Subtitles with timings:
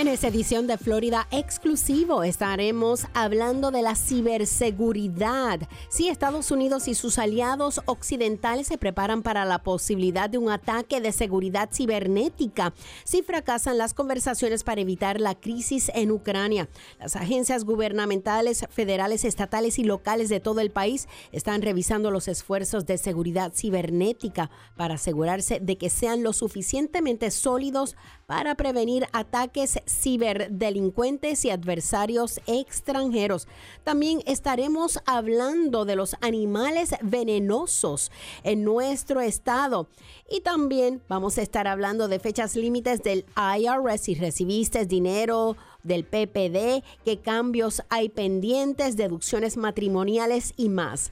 [0.00, 5.60] En esta edición de Florida Exclusivo estaremos hablando de la ciberseguridad.
[5.90, 11.02] Si Estados Unidos y sus aliados occidentales se preparan para la posibilidad de un ataque
[11.02, 12.72] de seguridad cibernética,
[13.04, 16.70] si fracasan las conversaciones para evitar la crisis en Ucrania.
[16.98, 22.86] Las agencias gubernamentales, federales, estatales y locales de todo el país están revisando los esfuerzos
[22.86, 27.96] de seguridad cibernética para asegurarse de que sean lo suficientemente sólidos
[28.30, 33.48] para prevenir ataques ciberdelincuentes y adversarios extranjeros.
[33.82, 38.12] También estaremos hablando de los animales venenosos
[38.44, 39.88] en nuestro estado
[40.30, 46.04] y también vamos a estar hablando de fechas límites del IRS si recibiste dinero del
[46.04, 51.10] PPD, qué cambios hay pendientes, deducciones matrimoniales y más.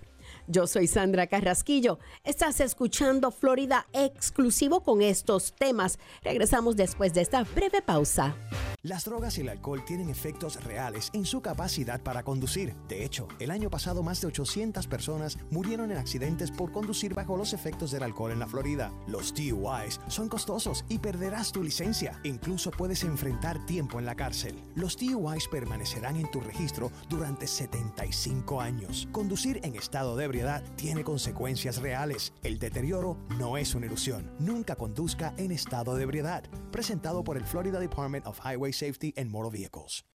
[0.50, 1.98] Yo soy Sandra Carrasquillo.
[2.24, 5.98] Estás escuchando Florida exclusivo con estos temas.
[6.22, 8.34] Regresamos después de esta breve pausa.
[8.82, 12.74] Las drogas y el alcohol tienen efectos reales en su capacidad para conducir.
[12.88, 17.36] De hecho, el año pasado más de 800 personas murieron en accidentes por conducir bajo
[17.36, 18.90] los efectos del alcohol en la Florida.
[19.06, 22.20] Los DUIs son costosos y perderás tu licencia.
[22.22, 24.55] Incluso puedes enfrentar tiempo en la cárcel.
[24.77, 29.08] Los DUIs permanecerán en tu registro durante 75 años.
[29.12, 30.28] Conducir en estado de
[30.77, 32.33] tiene consecuencias reales.
[32.42, 34.31] El deterioro no es una ilusión.
[34.39, 36.45] Nunca conduzca en estado de ebriedad.
[36.70, 40.05] Presentado por el Florida Department of Highway Safety and Motor Vehicles.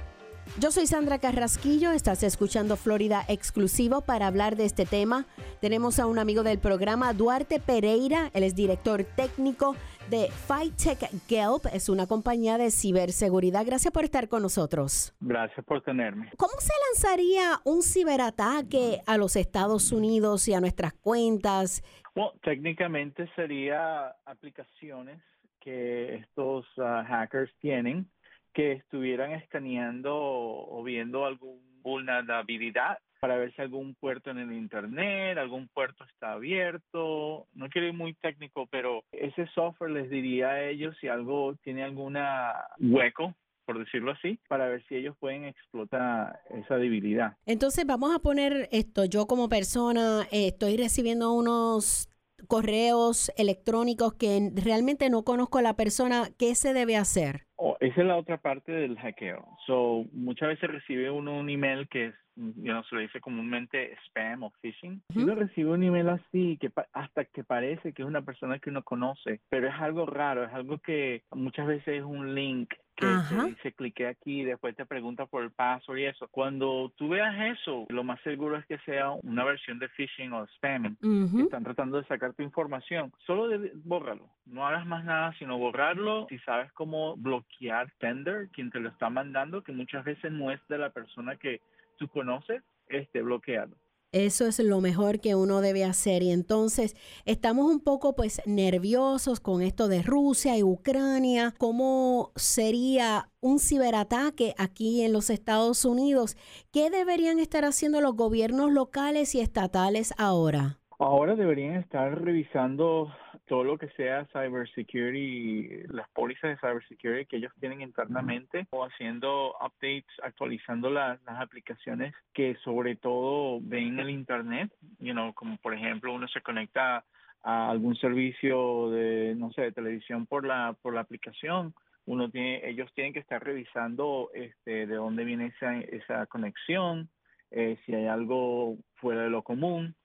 [0.56, 5.26] yo soy Sandra Carrasquillo, estás escuchando Florida Exclusivo para hablar de este tema.
[5.60, 9.76] Tenemos a un amigo del programa, Duarte Pereira, él es director técnico
[10.10, 13.64] de FightTech Gelb, es una compañía de ciberseguridad.
[13.64, 15.14] Gracias por estar con nosotros.
[15.20, 16.30] Gracias por tenerme.
[16.36, 21.82] ¿Cómo se lanzaría un ciberataque a los Estados Unidos y a nuestras cuentas?
[22.14, 25.20] Bueno, técnicamente sería aplicaciones
[25.60, 28.08] que estos ah, hackers tienen
[28.54, 35.38] que estuvieran escaneando o viendo alguna vulnerabilidad para ver si algún puerto en el internet,
[35.38, 37.46] algún puerto está abierto.
[37.54, 41.82] No quiero ir muy técnico, pero ese software les diría a ellos si algo tiene
[41.82, 43.34] alguna hueco
[43.68, 47.36] por decirlo así, para ver si ellos pueden explotar esa debilidad.
[47.44, 52.08] Entonces vamos a poner esto, yo como persona eh, estoy recibiendo unos
[52.46, 57.47] correos electrónicos que realmente no conozco a la persona, ¿qué se debe hacer?
[57.60, 59.44] Oh, esa es la otra parte del hackeo.
[59.66, 64.44] So, muchas veces recibe uno un email que es, yo se lo dice comúnmente spam
[64.44, 65.02] o phishing.
[65.12, 68.70] Si uno recibe un email así, que hasta que parece que es una persona que
[68.70, 73.06] uno conoce, pero es algo raro, es algo que muchas veces es un link que
[73.28, 76.26] se dice clique aquí y después te pregunta por el password y eso.
[76.28, 80.46] Cuando tú veas eso, lo más seguro es que sea una versión de phishing o
[80.56, 80.96] spamming.
[81.44, 83.12] Están tratando de sacar tu información.
[83.26, 84.28] Solo de, bórralo.
[84.46, 86.26] No hagas más nada sino borrarlo.
[86.28, 90.60] Si sabes cómo bloquear Tender, quien te lo está mandando, que muchas veces no es
[90.68, 91.60] de la persona que
[91.98, 93.76] tú conoces, este, bloquearlo.
[94.12, 96.96] Eso es lo mejor que uno debe hacer y entonces
[97.26, 101.54] estamos un poco pues nerviosos con esto de Rusia y Ucrania.
[101.58, 106.38] ¿Cómo sería un ciberataque aquí en los Estados Unidos?
[106.72, 110.78] ¿Qué deberían estar haciendo los gobiernos locales y estatales ahora?
[110.98, 113.12] Ahora deberían estar revisando
[113.48, 119.56] todo lo que sea cybersecurity, las pólizas de cybersecurity que ellos tienen internamente o haciendo
[119.60, 126.12] updates, actualizando las aplicaciones que sobre todo ven el internet, you know, como por ejemplo
[126.14, 127.04] uno se conecta
[127.42, 131.74] a algún servicio de no sé, de televisión por la por la aplicación,
[132.04, 137.08] uno tiene ellos tienen que estar revisando este de dónde viene esa esa conexión,
[137.50, 139.96] eh, si hay algo fuera de lo común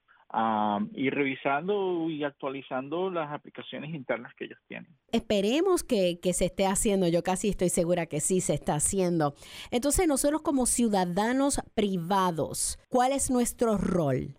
[0.93, 4.89] y revisando y actualizando las aplicaciones internas que ellos tienen.
[5.11, 9.35] Esperemos que, que, se esté haciendo, yo casi estoy segura que sí se está haciendo.
[9.69, 14.35] Entonces nosotros como ciudadanos privados, ¿cuál es nuestro rol?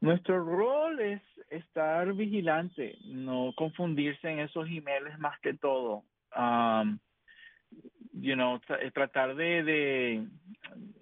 [0.00, 6.04] Nuestro rol es estar vigilante, no confundirse en esos emails más que todo.
[6.36, 6.98] Um,
[8.12, 8.60] you know,
[8.92, 10.26] tratar de, de,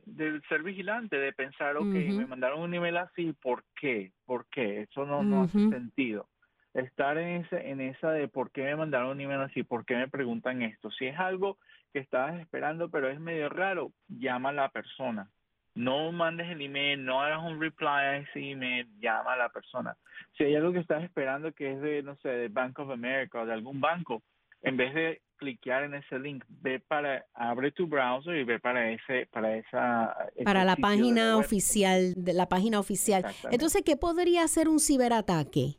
[0.06, 4.12] de ser vigilante, de pensar, ok, me mandaron un email así, ¿por qué?
[4.24, 4.82] ¿Por qué?
[4.82, 6.28] Eso no, no hace sentido.
[6.74, 9.96] Estar en, ese, en esa de por qué me mandaron un email así, por qué
[9.96, 10.90] me preguntan esto.
[10.90, 11.58] Si es algo
[11.92, 15.30] que estabas esperando, pero es medio raro, llama a la persona.
[15.74, 19.94] No mandes el email, no hagas un reply a ese email, llama a la persona.
[20.36, 23.40] Si hay algo que estás esperando que es de, no sé, de Bank of America
[23.40, 24.22] o de algún banco,
[24.62, 28.90] en vez de cliquear en ese link, ve para, abre tu browser y ve para
[28.90, 30.16] ese, para esa...
[30.44, 33.24] Para la página oficial, de la página oficial.
[33.50, 35.76] Entonces, ¿qué podría ser un ciberataque?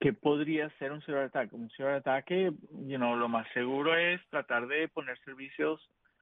[0.00, 1.56] ¿Qué podría ser un ciberataque?
[1.56, 2.52] Un ciberataque,
[2.86, 5.80] you know, lo más seguro es tratar de poner servicios,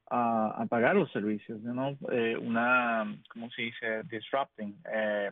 [0.08, 1.98] a apagar los servicios, ¿no?
[2.12, 4.02] Eh, una, ¿cómo se dice?
[4.04, 4.78] Disrupting.
[4.92, 5.30] Eh,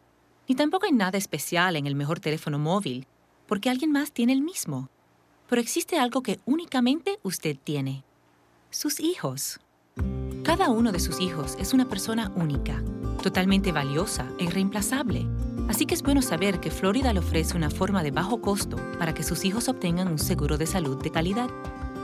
[0.48, 3.06] Ni tampoco hay nada especial en el mejor teléfono móvil,
[3.46, 4.88] porque alguien más tiene el mismo.
[5.48, 8.04] Pero existe algo que únicamente usted tiene.
[8.70, 9.60] Sus hijos.
[10.42, 12.82] Cada uno de sus hijos es una persona única,
[13.22, 15.26] totalmente valiosa e irreemplazable.
[15.68, 19.12] Así que es bueno saber que Florida le ofrece una forma de bajo costo para
[19.12, 21.50] que sus hijos obtengan un seguro de salud de calidad.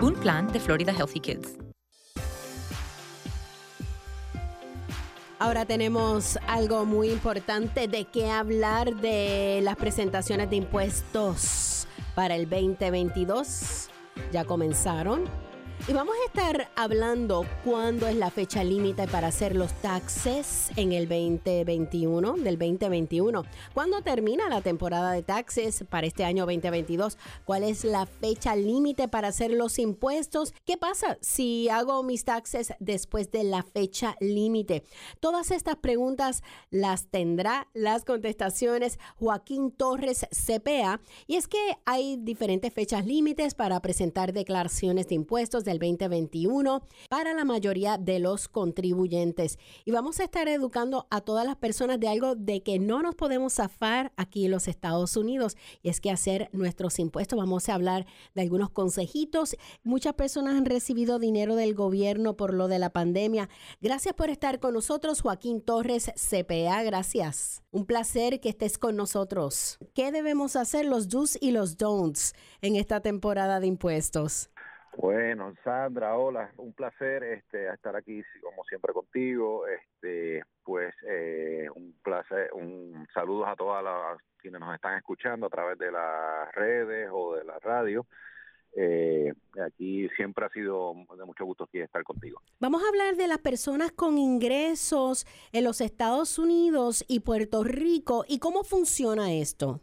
[0.00, 1.58] Un plan de Florida Healthy Kids.
[5.40, 12.48] Ahora tenemos algo muy importante de qué hablar de las presentaciones de impuestos para el
[12.48, 13.88] 2022.
[14.32, 15.24] Ya comenzaron.
[15.86, 20.92] Y vamos a estar hablando cuándo es la fecha límite para hacer los taxes en
[20.92, 23.44] el 2021, del 2021.
[23.72, 27.16] ¿Cuándo termina la temporada de taxes para este año 2022?
[27.46, 30.52] ¿Cuál es la fecha límite para hacer los impuestos?
[30.66, 34.84] ¿Qué pasa si hago mis taxes después de la fecha límite?
[35.20, 41.00] Todas estas preguntas las tendrá las contestaciones Joaquín Torres CPA.
[41.26, 47.34] Y es que hay diferentes fechas límites para presentar declaraciones de impuestos del 2021 para
[47.34, 49.58] la mayoría de los contribuyentes.
[49.84, 53.14] Y vamos a estar educando a todas las personas de algo de que no nos
[53.14, 57.38] podemos zafar aquí en los Estados Unidos y es que hacer nuestros impuestos.
[57.38, 59.56] Vamos a hablar de algunos consejitos.
[59.82, 63.48] Muchas personas han recibido dinero del gobierno por lo de la pandemia.
[63.80, 66.82] Gracias por estar con nosotros, Joaquín Torres, CPA.
[66.82, 67.62] Gracias.
[67.70, 69.78] Un placer que estés con nosotros.
[69.94, 72.32] ¿Qué debemos hacer los do's y los don'ts
[72.62, 74.50] en esta temporada de impuestos?
[74.96, 79.66] Bueno, Sandra, hola, un placer este, estar aquí como siempre contigo.
[79.66, 85.50] Este, pues eh, un placer, un saludos a todas las quienes nos están escuchando a
[85.50, 88.06] través de las redes o de la radio.
[88.76, 89.32] Eh,
[89.64, 92.40] aquí siempre ha sido de mucho gusto aquí estar contigo.
[92.60, 98.24] Vamos a hablar de las personas con ingresos en los Estados Unidos y Puerto Rico
[98.28, 99.80] y cómo funciona esto.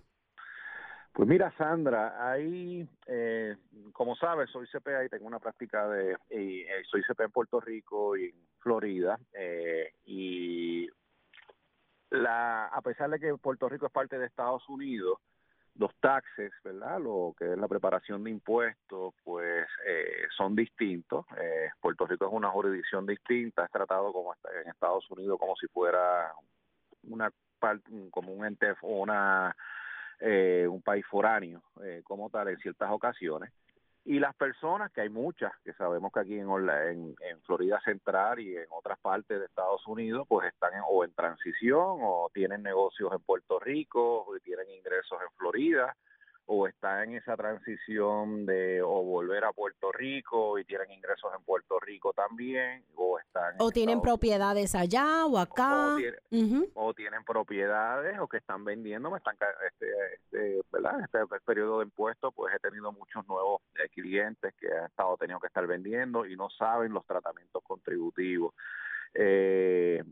[1.16, 3.56] Pues mira, Sandra, ahí, eh,
[3.94, 7.62] como sabes, soy CPA y tengo una práctica de, y, eh, soy CPA en Puerto
[7.62, 10.90] Rico y en Florida, eh, y
[12.10, 15.20] la, a pesar de que Puerto Rico es parte de Estados Unidos,
[15.76, 17.00] los taxes, ¿verdad?
[17.00, 19.66] Lo que es la preparación de impuestos, pues
[20.36, 21.26] son distintos.
[21.80, 26.34] Puerto Rico es una jurisdicción distinta, es tratado como en Estados Unidos como si fuera
[27.04, 29.56] una parte, como un ente o una
[30.20, 33.52] eh, un país foráneo eh, como tal en ciertas ocasiones.
[34.08, 38.40] Y las personas, que hay muchas, que sabemos que aquí en, en, en Florida Central
[38.40, 43.12] y en otras partes de Estados Unidos, pues están o en transición o tienen negocios
[43.12, 45.96] en Puerto Rico o tienen ingresos en Florida
[46.48, 51.44] o está en esa transición de o volver a Puerto Rico y tienen ingresos en
[51.44, 55.96] Puerto Rico también o están o tienen propiedades allá o acá.
[56.76, 59.36] o, tienen propiedades o que están vendiendo me están
[59.72, 64.72] este, este verdad este periodo de impuestos pues he tenido muchos nuevos eh, clientes que
[64.72, 68.54] han estado teniendo que estar vendiendo y no saben los tratamientos contributivos.
[69.14, 70.04] Eh,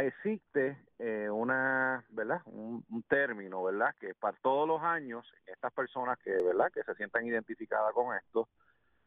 [0.00, 2.40] existe eh, una, ¿verdad?
[2.46, 3.94] Un, término, ¿verdad?
[4.00, 6.72] Que para todos los años estas personas que, ¿verdad?
[6.72, 8.48] Que se sientan identificadas con esto,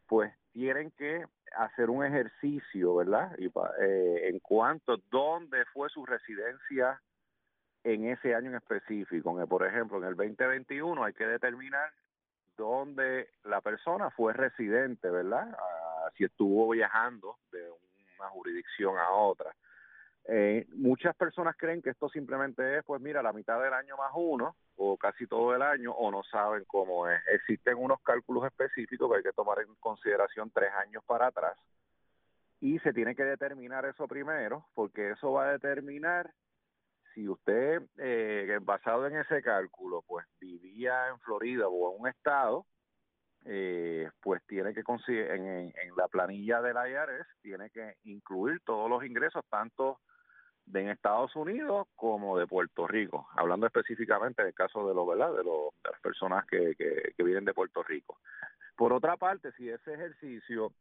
[0.08, 1.25] pues tienen que
[1.58, 3.36] hacer un ejercicio, ¿verdad?
[3.39, 3.48] Y
[3.82, 7.01] eh, en cuanto a dónde fue su residencia
[7.84, 9.48] en ese año en específico.
[9.48, 11.92] Por ejemplo, en el 2021 hay que determinar
[12.58, 15.56] dónde la persona fue residente, ¿verdad?
[15.58, 17.70] Ah, si estuvo viajando de
[18.20, 19.56] una jurisdicción a otra.
[20.27, 24.12] Eh, muchas personas creen que esto simplemente es, pues mira, la mitad del año más
[24.15, 27.22] uno, o casi todo el año, o no saben cómo es.
[27.27, 31.58] Existen unos cálculos específicos que hay que tomar en consideración tres años para atrás,
[32.60, 36.32] y se tiene que determinar eso primero, porque eso va a determinar
[37.13, 42.65] si usted, eh, basado en ese cálculo, pues vivía en Florida o en un estado,
[43.46, 48.89] eh, pues tiene que conseguir en, en, la planilla del IRS tiene que incluir todos
[48.89, 50.00] los ingresos, tanto
[50.65, 55.31] de en Estados Unidos como de Puerto Rico, hablando específicamente del caso de, lo, ¿verdad?
[55.31, 58.19] de, de las personas que, que, vienen de Puerto Rico.
[58.75, 60.74] Por otra parte, si ese ejercicio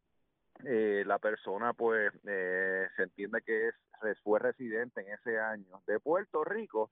[0.64, 3.74] eh, la persona pues eh, se entiende que es
[4.22, 6.90] fue residente en ese año de Puerto Rico,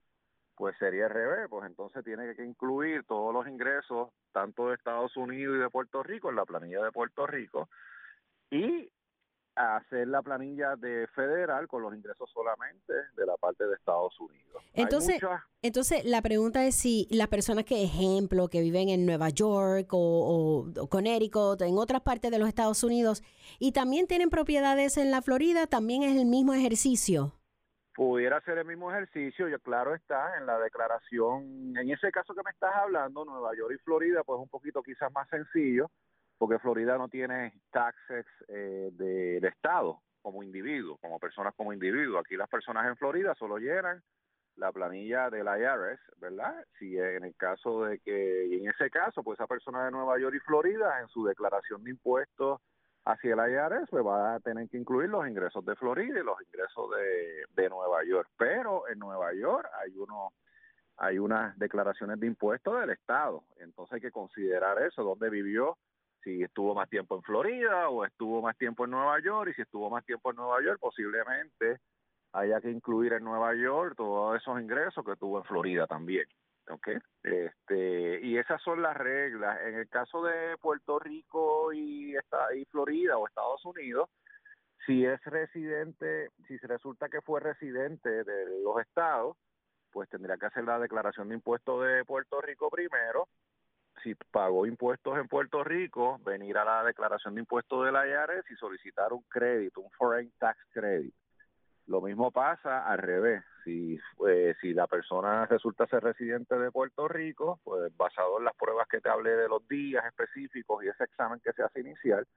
[0.55, 5.15] pues sería al revés, pues entonces tiene que incluir todos los ingresos tanto de Estados
[5.15, 7.69] Unidos y de Puerto Rico en la planilla de Puerto Rico
[8.49, 8.91] y
[9.55, 14.63] hacer la planilla de federal con los ingresos solamente de la parte de Estados Unidos.
[14.73, 15.21] Entonces,
[15.61, 20.65] entonces la pregunta es si las personas que, ejemplo, que viven en Nueva York o,
[20.75, 23.23] o, Connecticut, en otras partes de los Estados Unidos,
[23.59, 27.33] y también tienen propiedades en la Florida, también es el mismo ejercicio.
[27.95, 32.41] Pudiera ser el mismo ejercicio, y claro está, en la declaración, en ese caso que
[32.43, 35.91] me estás hablando, Nueva York y Florida, pues un poquito quizás más sencillo,
[36.37, 42.19] porque Florida no tiene taxes eh, de, Estado, como individuo, como personas como individuo.
[42.19, 44.01] Aquí las personas en Florida solo llenan
[44.55, 46.63] la planilla del IRS, ¿verdad?
[46.77, 50.19] Si en el caso de que, y en ese caso, pues esa persona de Nueva
[50.19, 52.61] York y Florida, en su declaración de impuestos
[53.05, 56.41] hacia el IRS, pues va a tener que incluir los ingresos de Florida y los
[56.41, 58.29] ingresos de, de Nueva York.
[58.37, 60.31] Pero en Nueva York hay uno
[60.97, 65.77] hay unas declaraciones de impuestos del Estado, entonces hay que considerar eso, dónde vivió,
[66.23, 69.61] si estuvo más tiempo en Florida o estuvo más tiempo en Nueva York, y si
[69.61, 71.79] estuvo más tiempo en Nueva York, posiblemente
[72.33, 76.25] haya que incluir en Nueva York todos esos ingresos que tuvo en Florida también.
[76.69, 76.87] ¿ok?
[77.23, 79.59] Este, y esas son las reglas.
[79.65, 84.09] En el caso de Puerto Rico y, y Florida o Estados Unidos,
[84.85, 89.37] si es residente, si se resulta que fue residente de los estados,
[89.91, 93.27] pues tendría que hacer la declaración de impuestos de Puerto Rico primero.
[94.03, 98.55] Si pagó impuestos en Puerto Rico, venir a la declaración de impuestos del IRS y
[98.55, 101.13] solicitar un crédito, un foreign tax credit.
[101.87, 103.43] Lo mismo pasa al revés.
[103.63, 108.55] Si, eh, si la persona resulta ser residente de Puerto Rico, pues basado en las
[108.55, 112.27] pruebas que te hablé de los días específicos y ese examen que se hace inicial,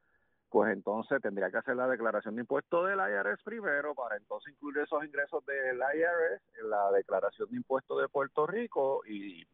[0.57, 4.79] pues entonces tendría que hacer la declaración de impuestos del IRS primero para entonces incluir
[4.79, 9.45] esos ingresos del IRS en la declaración de impuestos de Puerto Rico y,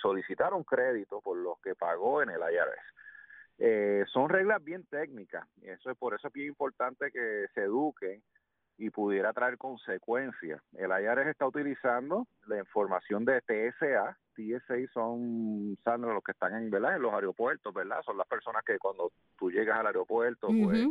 [0.00, 2.94] solicitar un crédito por lo que pagó en el IRS.
[3.58, 8.22] Eh, son reglas bien técnicas, eso es por eso es bien importante que se eduquen
[8.78, 10.60] y pudiera traer consecuencias.
[10.74, 14.18] El IRS está utilizando la información de TSA.
[14.34, 16.96] TSA son, Sandra, los que están en, ¿verdad?
[16.96, 18.02] en los aeropuertos, ¿verdad?
[18.04, 20.86] Son las personas que cuando tú llegas al aeropuerto, pues,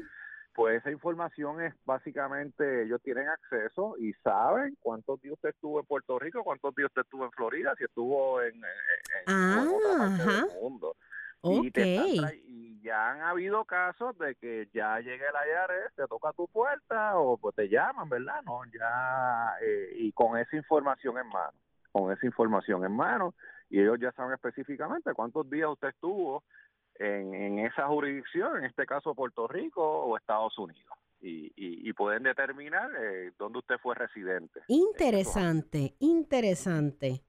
[0.56, 5.86] pues esa información es básicamente, ellos tienen acceso y saben cuántos días usted estuvo en
[5.86, 8.56] Puerto Rico, cuántos días usted estuvo en Florida, si estuvo en,
[9.28, 10.96] en, otra parte del mundo.
[11.44, 11.72] Y,
[12.82, 17.36] ya han habido casos de que ya llegue el IRS, te toca tu puerta o
[17.36, 18.44] pues te llaman, ¿verdad?
[18.46, 21.58] No, ya, eh, y con esa información en mano,
[21.92, 23.34] con esa información en mano,
[23.72, 26.44] y ellos ya saben específicamente cuántos días usted estuvo
[27.00, 30.98] en, en esa jurisdicción, en este caso Puerto Rico o Estados Unidos.
[31.22, 34.62] Y, y, pueden determinar eh, dónde usted fue residente.
[34.68, 37.24] Interesante, interesante.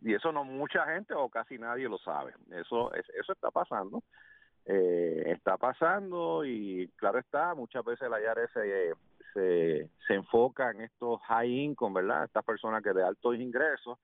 [0.00, 2.34] Y eso no mucha gente o casi nadie lo sabe.
[2.50, 4.02] Eso, eso está pasando.
[4.66, 8.94] Eh, está pasando y claro está, muchas veces la IARES se,
[9.34, 12.24] se, se, enfoca en estos high income, ¿verdad?
[12.24, 13.98] Estas personas que de altos ingresos,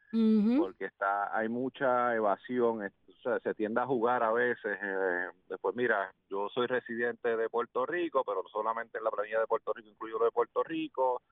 [0.59, 4.79] porque está hay mucha evasión, se tiende a jugar a veces.
[4.83, 9.47] Eh, después, mira, yo soy residente de Puerto Rico, pero solamente en la planilla de
[9.47, 11.23] Puerto Rico incluyo lo de Puerto Rico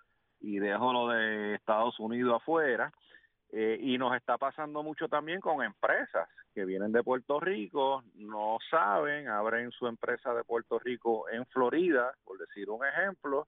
[0.40, 2.90] y dejo lo de Estados Unidos afuera.
[3.50, 8.58] Eh, y nos está pasando mucho también con empresas que vienen de Puerto Rico, no
[8.70, 13.46] saben, abren su empresa de Puerto Rico en Florida, por decir un ejemplo,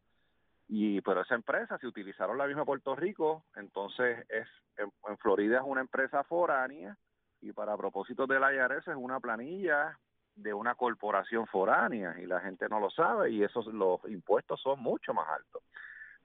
[0.69, 4.47] y pero esa empresa, si utilizaron la misma Puerto Rico, entonces es
[4.79, 6.97] en, Florida es una empresa foránea
[7.43, 9.99] y para propósitos del IRS es una planilla
[10.35, 14.81] de una corporación foránea y la gente no lo sabe y esos los impuestos son
[14.81, 15.63] mucho más altos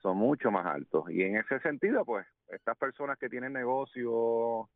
[0.06, 1.10] son mucho más altos.
[1.10, 4.70] Y en ese sentido, pues, estas personas que tienen negocio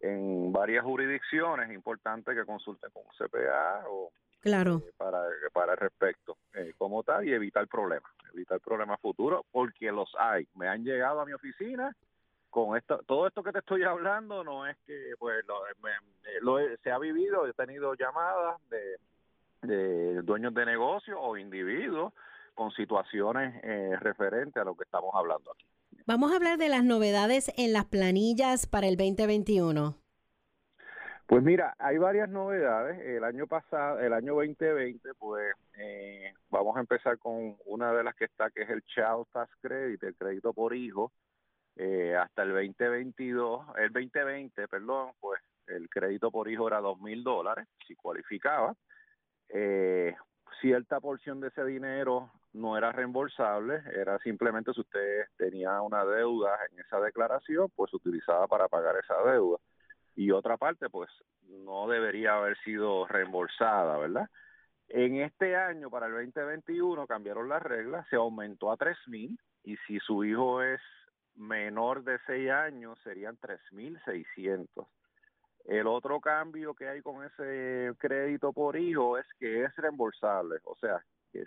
[0.00, 4.82] en varias jurisdicciones, es importante que consulten con un CPA o claro.
[4.86, 9.90] Eh, para, para el respecto eh, como tal y evitar problemas, evitar problemas futuros, porque
[9.90, 10.46] los hay.
[10.54, 11.94] Me han llegado a mi oficina
[12.50, 15.44] con esto, todo esto que te estoy hablando no es que pues
[16.40, 18.98] lo, se ha vivido, he tenido llamadas de,
[19.66, 22.12] de dueños de negocio o individuos
[22.54, 25.66] con situaciones eh, referentes a lo que estamos hablando aquí.
[26.08, 29.96] Vamos a hablar de las novedades en las planillas para el 2021.
[31.26, 33.00] Pues mira, hay varias novedades.
[33.00, 38.14] El año pasado, el año 2020, pues eh, vamos a empezar con una de las
[38.14, 41.10] que está, que es el Child Tax Credit, el crédito por hijo.
[41.74, 47.24] Eh, hasta el 2022, el 2020, perdón, pues el crédito por hijo era dos mil
[47.24, 48.76] dólares, si cualificaba.
[49.48, 50.14] Eh,
[50.60, 56.56] cierta porción de ese dinero no era reembolsable, era simplemente si usted tenía una deuda
[56.70, 59.58] en esa declaración, pues utilizaba para pagar esa deuda.
[60.14, 61.10] Y otra parte, pues
[61.42, 64.28] no debería haber sido reembolsada, ¿verdad?
[64.88, 69.76] En este año, para el 2021, cambiaron las reglas, se aumentó a tres mil y
[69.86, 70.80] si su hijo es
[71.34, 74.86] menor de seis años, serían tres mil seiscientos.
[75.66, 80.76] El otro cambio que hay con ese crédito por hijo es que es reembolsable, o
[80.76, 81.04] sea,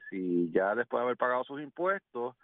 [0.09, 2.35] si ya después de haber pagado sus impuestos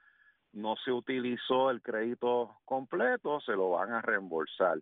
[0.54, 4.80] no se utilizó el crédito completo, se lo van a reembolsar.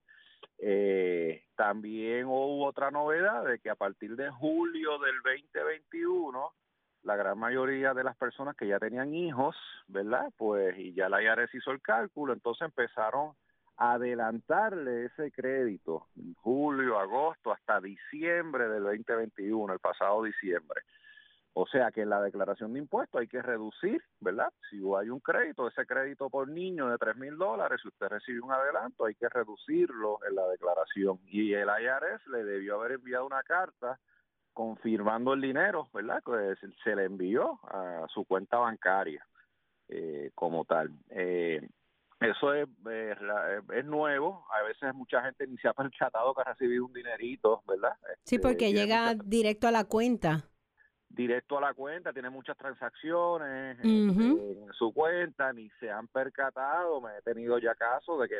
[0.59, 6.53] Eh, también hubo otra novedad de que a partir de julio del 2021
[7.03, 9.55] la gran mayoría de las personas que ya tenían hijos,
[9.87, 10.31] ¿verdad?
[10.37, 13.33] Pues y ya la IARES hizo el cálculo, entonces empezaron
[13.77, 20.81] a adelantarle ese crédito en julio, agosto, hasta diciembre del 2021, el pasado diciembre.
[21.55, 24.51] O sea que en la declaración de impuestos hay que reducir, ¿verdad?
[24.71, 28.41] Si hay un crédito, ese crédito por niño de tres mil dólares, si usted recibe
[28.41, 31.19] un adelanto, hay que reducirlo en la declaración.
[31.27, 33.99] Y el IRS le debió haber enviado una carta
[34.51, 36.23] confirmando el dinero, ¿verdad?
[36.23, 39.25] Que se le envió a su cuenta bancaria
[39.89, 40.89] eh, como tal.
[41.09, 41.67] Eh,
[42.19, 43.15] eso es, eh,
[43.73, 47.61] es nuevo, a veces mucha gente ni se ha percatado que ha recibido un dinerito,
[47.67, 47.95] ¿verdad?
[48.23, 50.49] Sí, Este, porque llega mucha- directo a la cuenta.
[51.13, 56.99] Directo a la cuenta, tiene muchas transacciones este, en su cuenta, ni se han percatado,
[57.01, 58.39] me he tenido ya casos de que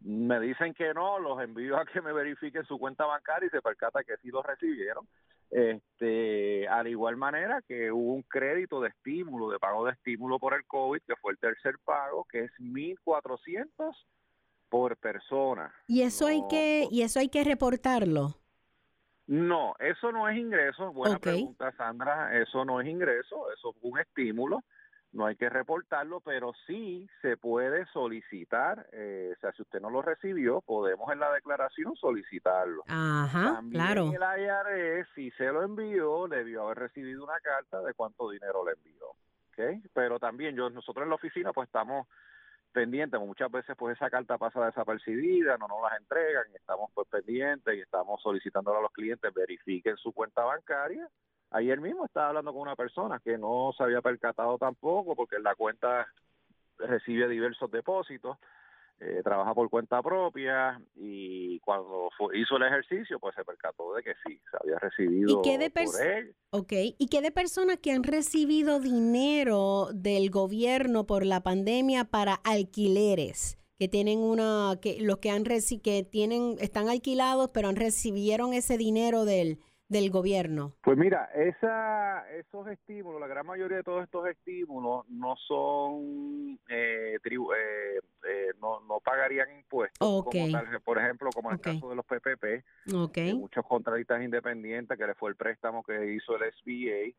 [0.00, 3.62] me dicen que no, los envío a que me verifiquen su cuenta bancaria y se
[3.62, 5.06] percata que sí lo recibieron.
[5.48, 10.54] Este, al igual manera que hubo un crédito de estímulo, de pago de estímulo por
[10.54, 13.94] el COVID, que fue el tercer pago, que es 1.400
[14.68, 15.72] por persona.
[15.86, 18.40] Y eso hay que y eso hay que reportarlo.
[19.26, 20.92] No, eso no es ingreso.
[20.92, 22.36] Buena pregunta, Sandra.
[22.40, 24.62] Eso no es ingreso, eso es un estímulo.
[25.12, 28.86] No hay que reportarlo, pero sí se puede solicitar.
[28.92, 32.82] eh, o sea, si usted no lo recibió, podemos en la declaración solicitarlo.
[32.86, 34.12] Ajá, También claro.
[34.12, 38.72] el IRS, si se lo envió, debió haber recibido una carta de cuánto dinero le
[38.72, 39.06] envió.
[39.08, 39.88] ¿ok?
[39.94, 42.06] Pero también yo nosotros en la oficina pues estamos
[42.76, 47.74] pendientes, muchas veces pues esa carta pasa desapercibida, no nos las entregan, estamos pues pendientes
[47.74, 51.08] y estamos solicitando a los clientes verifiquen su cuenta bancaria.
[51.52, 55.54] Ayer mismo estaba hablando con una persona que no se había percatado tampoco porque la
[55.54, 56.06] cuenta
[56.76, 58.36] recibe diversos depósitos,
[59.00, 64.02] eh, trabaja por cuenta propia y cuando fue- hizo el ejercicio pues se percató de
[64.02, 66.34] que sí, se había recibido ¿Y qué de por él.
[66.50, 72.34] Ok, ¿y qué de personas que han recibido dinero del gobierno por la pandemia para
[72.34, 73.58] alquileres?
[73.78, 78.54] Que tienen una, que los que han reci que tienen, están alquilados, pero han recibieron
[78.54, 80.74] ese dinero del, del gobierno.
[80.82, 87.18] Pues mira, esa, esos estímulos, la gran mayoría de todos estos estímulos no son, eh,
[87.22, 91.88] tribu- eh, eh, no, no pagarían impuestos, como tal, por ejemplo, como en el caso
[91.88, 93.14] de los PPP, Ok.
[93.14, 97.14] de muchos contratistas independientes que le fue el préstamo que hizo el SBA,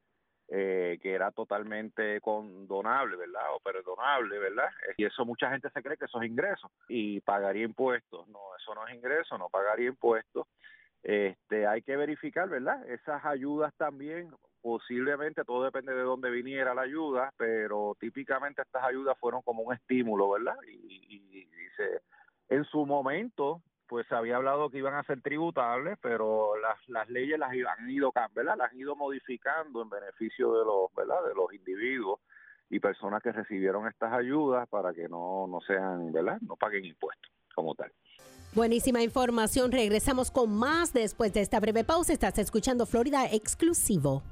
[0.50, 3.54] eh, que era totalmente condonable, ¿verdad?
[3.54, 4.70] O perdonable, ¿verdad?
[4.98, 8.28] Y eso mucha gente se cree que eso es ingreso y pagaría impuestos.
[8.30, 10.48] No, eso no es ingreso, no pagaría impuestos.
[11.04, 12.88] Este, hay que verificar, ¿verdad?
[12.90, 14.30] Esas ayudas también,
[14.62, 19.74] posiblemente todo depende de dónde viniera la ayuda, pero típicamente estas ayudas fueron como un
[19.74, 20.58] estímulo, ¿verdad?
[20.68, 21.48] Y, y- y
[22.50, 27.08] en su momento, pues se había hablado que iban a ser tributables, pero las, las
[27.10, 28.58] leyes las han ido, ¿verdad?
[28.58, 31.24] Las han ido modificando en beneficio de los, ¿verdad?
[31.28, 32.20] De los individuos
[32.70, 36.40] y personas que recibieron estas ayudas para que no, no sean, ¿verdad?
[36.42, 37.92] No paguen impuestos como tal.
[38.54, 39.72] Buenísima información.
[39.72, 42.14] Regresamos con más después de esta breve pausa.
[42.14, 44.24] Estás escuchando Florida Exclusivo.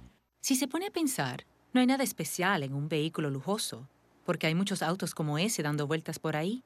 [0.41, 3.87] Si se pone a pensar, no hay nada especial en un vehículo lujoso,
[4.25, 6.63] porque hay muchos autos como ese dando vueltas por ahí.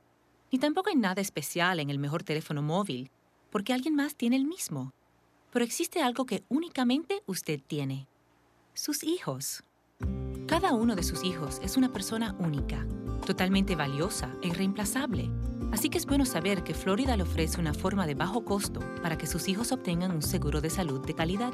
[0.49, 3.11] Ni tampoco hay nada especial en el mejor teléfono móvil,
[3.51, 4.93] porque alguien más tiene el mismo.
[5.51, 8.07] Pero existe algo que únicamente usted tiene.
[8.73, 9.61] Sus hijos.
[10.47, 12.87] Cada uno de sus hijos es una persona única,
[13.25, 15.29] totalmente valiosa e irreemplazable.
[15.73, 19.17] Así que es bueno saber que Florida le ofrece una forma de bajo costo para
[19.17, 21.53] que sus hijos obtengan un seguro de salud de calidad.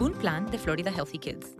[0.00, 1.56] Un plan de Florida Healthy Kids.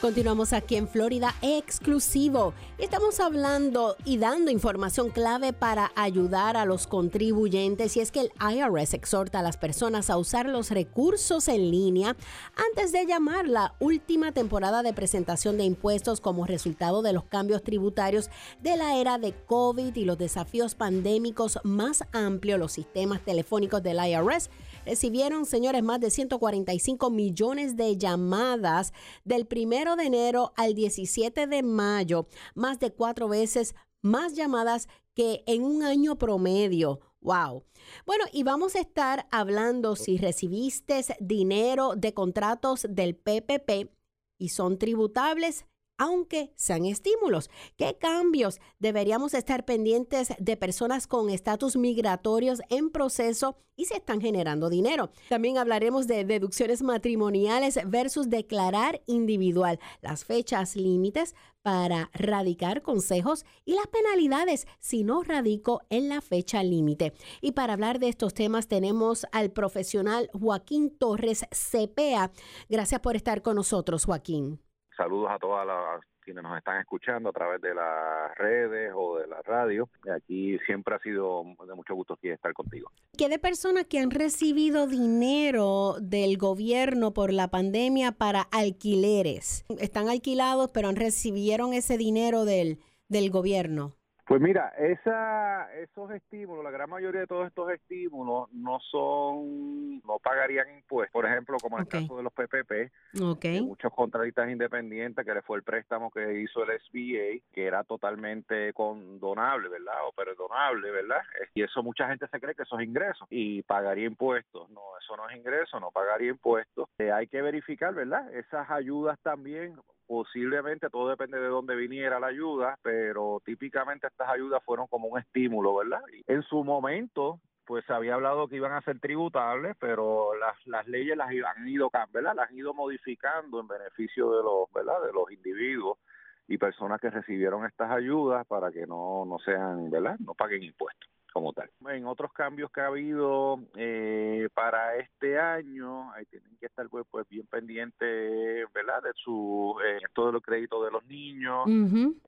[0.00, 2.52] Continuamos aquí en Florida exclusivo.
[2.78, 8.32] Estamos hablando y dando información clave para ayudar a los contribuyentes y es que el
[8.38, 12.16] IRS exhorta a las personas a usar los recursos en línea
[12.54, 17.64] antes de llamar la última temporada de presentación de impuestos como resultado de los cambios
[17.64, 18.28] tributarios
[18.60, 23.96] de la era de COVID y los desafíos pandémicos más amplios, los sistemas telefónicos del
[24.06, 24.50] IRS
[24.84, 28.92] recibieron, señores, más de 145 millones de llamadas
[29.24, 35.42] del primero de enero al 17 de mayo, más de cuatro veces más llamadas que
[35.46, 37.00] en un año promedio.
[37.20, 37.64] Wow.
[38.04, 43.90] Bueno, y vamos a estar hablando si recibiste dinero de contratos del PPP
[44.38, 45.64] y son tributables
[45.96, 47.50] aunque sean estímulos.
[47.76, 54.20] ¿Qué cambios deberíamos estar pendientes de personas con estatus migratorios en proceso y se están
[54.20, 55.10] generando dinero?
[55.28, 63.74] También hablaremos de deducciones matrimoniales versus declarar individual, las fechas límites para radicar consejos y
[63.74, 67.14] las penalidades si no radico en la fecha límite.
[67.40, 72.32] Y para hablar de estos temas tenemos al profesional Joaquín Torres CPA.
[72.68, 74.60] Gracias por estar con nosotros, Joaquín.
[74.96, 79.26] Saludos a todas las quienes nos están escuchando a través de las redes o de
[79.26, 79.88] la radio.
[80.10, 82.90] Aquí siempre ha sido de mucho gusto estar contigo.
[83.16, 89.64] ¿Qué de personas que han recibido dinero del gobierno por la pandemia para alquileres?
[89.78, 93.94] Están alquilados, pero recibieron ese dinero del, del gobierno.
[94.26, 100.18] Pues mira, esa, esos estímulos, la gran mayoría de todos estos estímulos no son, no
[100.22, 101.12] pagarían impuestos.
[101.12, 103.60] Por ejemplo, como en el caso de los PPP, okay.
[103.60, 108.72] muchos contratistas independientes que le fue el préstamo que hizo el SBA, que era totalmente
[108.72, 110.06] condonable, ¿verdad?
[110.08, 111.20] O perdonable, ¿verdad?
[111.54, 114.70] Y eso mucha gente se cree que eso es ingresos y pagaría impuestos.
[114.70, 116.88] No, eso no es ingreso, no pagaría impuestos.
[116.98, 118.32] Eh, hay que verificar, ¿verdad?
[118.34, 124.62] Esas ayudas también posiblemente todo depende de dónde viniera la ayuda, pero típicamente estas ayudas
[124.64, 126.00] fueron como un estímulo, ¿verdad?
[126.26, 130.86] En su momento, pues se había hablado que iban a ser tributables, pero las, las
[130.86, 132.34] leyes las han ido, ¿verdad?
[132.34, 135.02] Las han ido modificando en beneficio de los, ¿verdad?
[135.06, 135.98] De los individuos
[136.46, 140.16] y personas que recibieron estas ayudas para que no, no sean, ¿verdad?
[140.18, 141.68] No paguen impuestos como tal.
[141.88, 147.04] En otros cambios que ha habido eh, para este año, ahí tienen que estar pues,
[147.10, 149.02] pues bien pendientes, ¿verdad?
[149.02, 151.66] De su, eh, esto de los créditos de los niños,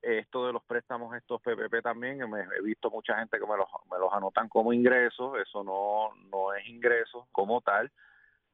[0.02, 3.68] esto de los préstamos, estos PPP también, me, he visto mucha gente que me los,
[3.88, 7.92] me los anotan como ingresos, eso no, no es ingreso como tal.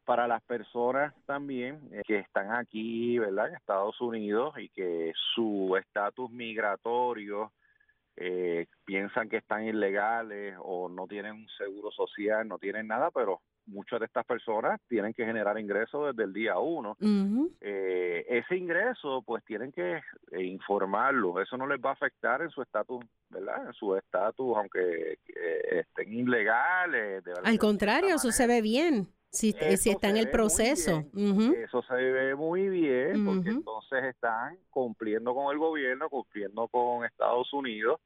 [0.05, 3.49] para las personas también eh, que están aquí, ¿verdad?
[3.49, 7.53] En Estados Unidos y que su estatus migratorio
[8.17, 13.41] eh, piensan que están ilegales o no tienen un seguro social, no tienen nada, pero
[13.67, 16.97] muchas de estas personas tienen que generar ingresos desde el día uno.
[17.61, 20.01] Eh, ese ingreso, pues tienen que
[20.33, 21.41] eh, informarlo.
[21.41, 23.67] Eso no les va a afectar en su estatus, ¿verdad?
[23.67, 27.25] En su estatus, aunque eh, estén ilegales.
[27.25, 29.09] de Al contrario, eso se ve bien.
[29.33, 31.05] Si, si está en el proceso.
[31.15, 37.51] Eso se ve muy bien porque entonces están cumpliendo con el gobierno, cumpliendo con Estados
[37.53, 37.99] Unidos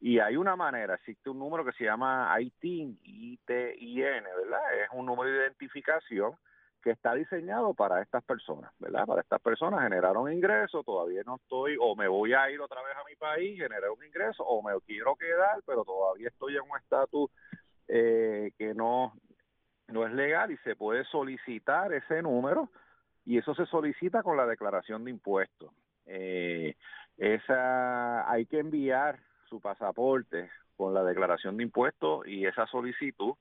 [0.00, 4.82] y hay una manera, existe un número que se llama ITIN, I-T-I-N, ¿verdad?
[4.82, 6.34] Es un número de identificación
[6.82, 9.06] que está diseñado para estas personas, ¿verdad?
[9.06, 12.94] Para estas personas generaron ingresos, todavía no estoy, o me voy a ir otra vez
[12.94, 16.76] a mi país, generar un ingreso, o me quiero quedar, pero todavía estoy en un
[16.76, 17.30] estatus
[17.88, 19.14] eh, que no,
[19.88, 22.70] no es legal y se puede solicitar ese número
[23.24, 25.70] y eso se solicita con la declaración de impuestos.
[26.06, 26.76] Eh,
[27.16, 29.18] esa hay que enviar
[29.48, 33.34] su pasaporte con la declaración de impuestos y esa solicitud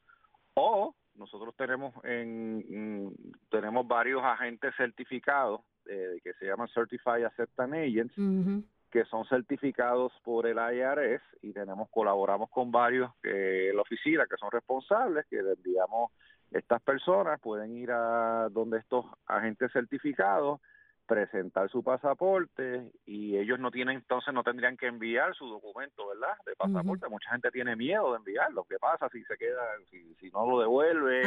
[0.56, 3.14] o nosotros tenemos en
[3.50, 8.16] tenemos varios agentes certificados eh, que se llaman Certified Acceptance Agents
[8.92, 14.38] que son certificados por el IRS y tenemos colaboramos con varios que la oficina que
[14.38, 16.12] son responsables que enviamos
[16.54, 20.62] estas personas pueden ir a donde estos agentes certificados
[21.06, 26.36] presentar su pasaporte y ellos no tienen entonces no tendrían que enviar su documento verdad
[26.46, 27.10] de pasaporte.
[27.10, 28.66] Mucha gente tiene miedo de enviarlo.
[28.70, 31.24] Qué pasa si se queda si, si no lo devuelve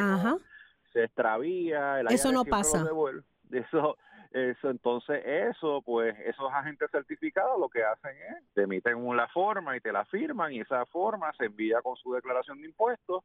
[0.93, 2.85] se extravía el eso no pasa.
[3.53, 3.99] eso
[4.33, 9.77] eso entonces eso pues esos agentes certificados lo que hacen es te emiten una forma
[9.77, 13.25] y te la firman y esa forma se envía con su declaración de impuestos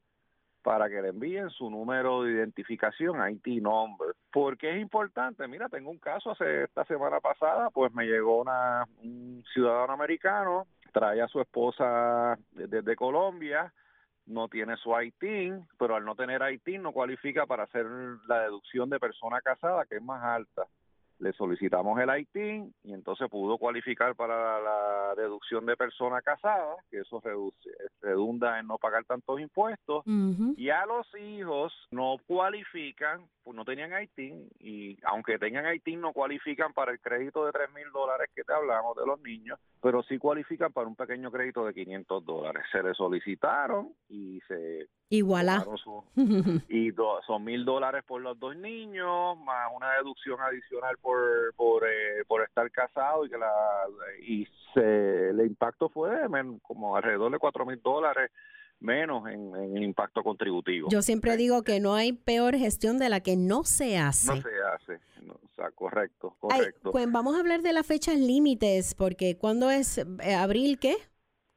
[0.62, 4.15] para que le envíen su número de identificación, IT number.
[4.32, 5.47] ¿Por qué es importante?
[5.47, 10.67] Mira, tengo un caso hace esta semana pasada, pues me llegó una, un ciudadano americano,
[10.91, 13.74] trae a su esposa desde Colombia,
[14.26, 17.86] no tiene su ITIN, pero al no tener ITIN no cualifica para hacer
[18.28, 20.67] la deducción de persona casada, que es más alta
[21.21, 26.99] le solicitamos el ITIN y entonces pudo cualificar para la deducción de persona casada, que
[26.99, 27.69] eso reduce,
[28.01, 30.03] redunda en no pagar tantos impuestos,
[30.57, 36.12] y a los hijos no cualifican, pues no tenían ITIN, y aunque tengan ITIN no
[36.12, 40.01] cualifican para el crédito de tres mil dólares que te hablamos de los niños, pero
[40.03, 42.63] sí cualifican para un pequeño crédito de 500 dólares.
[42.71, 45.65] Se le solicitaron y se Igualá.
[46.69, 46.91] y
[47.28, 52.41] son mil dólares por los dos niños, más una deducción adicional por por, eh, por
[52.43, 53.52] estar casado y que la
[54.26, 56.10] y se, el impacto fue
[56.63, 58.32] como alrededor de cuatro mil dólares
[58.80, 60.88] menos en, en, impacto contributivo.
[60.89, 64.34] Yo siempre digo que no hay peor gestión de la que no se hace.
[64.34, 66.91] No se hace, o sea, correcto, correcto.
[66.91, 70.95] pues vamos a hablar de las fechas límites, porque ¿cuándo es eh, abril qué?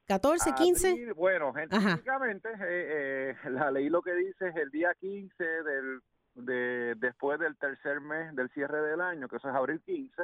[0.07, 1.13] 14, 15.
[1.13, 6.01] bueno, técnicamente eh, eh, la ley lo que dice es el día 15 del
[6.35, 10.23] de después del tercer mes del cierre del año, que eso es abril 15,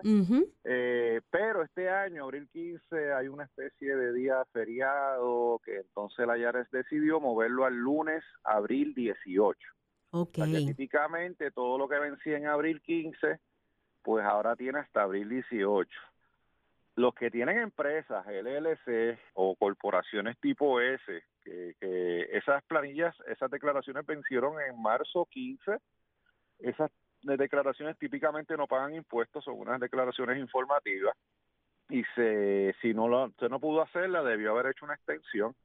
[0.65, 6.37] eh, pero este año, abril 15, hay una especie de día feriado que entonces la
[6.37, 9.57] IARES decidió moverlo al lunes, abril 18.
[10.13, 10.39] Ok.
[10.67, 13.39] típicamente todo lo que vencía en abril 15,
[14.03, 15.89] pues ahora tiene hasta abril 18
[16.95, 21.75] los que tienen empresas, LLC o corporaciones tipo S, que,
[22.31, 25.77] esas planillas, esas declaraciones vencieron en marzo 15,
[26.59, 26.91] esas
[27.23, 31.15] declaraciones típicamente no pagan impuestos, son unas declaraciones informativas
[31.89, 35.55] y se, si no lo, usted no pudo hacerla, debió haber hecho una extensión.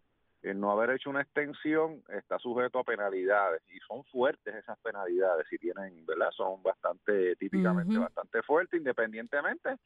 [0.43, 5.47] El no haber hecho una extensión está sujeto a penalidades y son fuertes esas penalidades,
[5.49, 6.31] si tienen, ¿verdad?
[6.31, 9.77] Son bastante, típicamente bastante fuertes, independientemente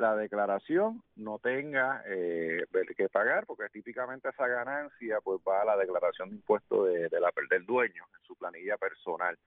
[0.00, 2.64] la declaración no tenga eh,
[2.96, 7.30] que pagar, porque típicamente esa ganancia pues va a la declaración de impuestos de, la,
[7.50, 9.38] del dueño en su planilla personal.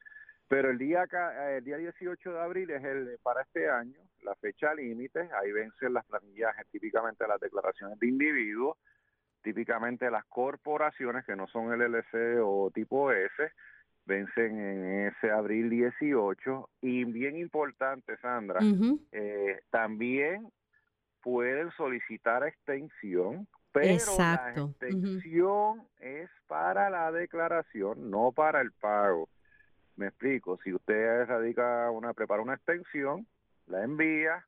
[0.48, 1.06] Pero el día
[1.50, 5.94] el día 18 de abril es el para este año, la fecha límite, ahí vencen
[5.94, 8.78] las planillas, típicamente las declaraciones de individuos,
[9.42, 13.52] típicamente las corporaciones que no son LLC o tipo S,
[14.06, 18.60] vencen en ese abril 18 y bien importante Sandra
[19.12, 20.50] eh, también
[21.22, 29.30] pueden solicitar extensión pero la extensión es para la declaración no para el pago.
[29.96, 33.26] Me explico si usted radica una prepara una extensión
[33.68, 34.46] la envía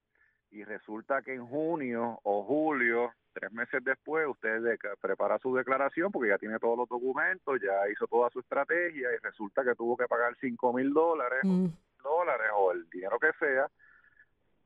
[0.55, 6.11] y resulta que en junio o julio, tres meses después, usted de- prepara su declaración
[6.13, 9.97] porque ya tiene todos los documentos, ya hizo toda su estrategia y resulta que tuvo
[9.97, 11.67] que pagar cinco mil dólares, Mm.
[12.01, 13.67] dólares o el dinero que sea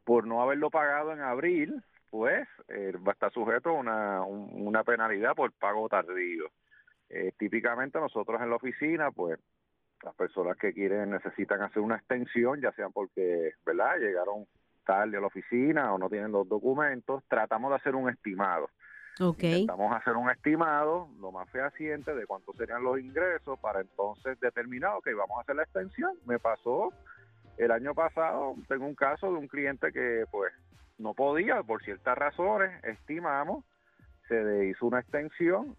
[0.04, 4.68] por no haberlo pagado en abril, pues eh, va a estar sujeto a una, un-
[4.68, 6.46] una penalidad por pago tardío.
[7.10, 9.40] Eh, típicamente nosotros en la oficina, pues
[10.04, 13.98] las personas que quieren necesitan hacer una extensión, ya sean porque, ¿verdad?
[13.98, 14.46] Llegaron
[14.90, 18.72] tarde a la oficina o no tienen los documentos, tratamos de hacer un estimado.
[19.20, 19.44] Ok.
[19.44, 24.96] Intentamos hacer un estimado lo más fehaciente de cuántos serían los ingresos para entonces determinar,
[24.96, 26.18] ok, vamos a hacer la extensión.
[26.26, 26.92] Me pasó
[27.58, 30.52] el año pasado, tengo un caso de un cliente que pues
[30.98, 33.64] no podía por ciertas razones, estimamos,
[34.28, 35.76] se le hizo una extensión,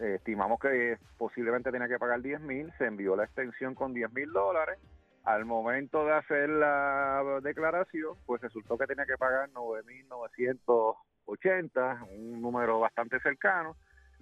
[0.00, 4.10] eh, estimamos que posiblemente tenía que pagar 10 mil, se envió la extensión con 10
[4.14, 4.78] mil dólares,
[5.24, 12.80] al momento de hacer la declaración, pues resultó que tenía que pagar 9.980, un número
[12.80, 13.76] bastante cercano,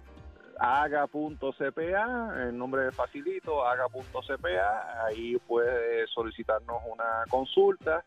[0.59, 8.03] haga.cpa, el nombre es facilito, haga.cpa, ahí puede solicitarnos una consulta.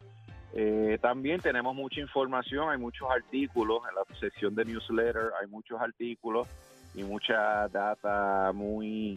[0.53, 5.81] Eh, también tenemos mucha información, hay muchos artículos en la sección de newsletter, hay muchos
[5.81, 6.49] artículos
[6.95, 9.17] y mucha data muy